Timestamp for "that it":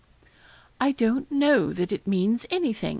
1.73-2.07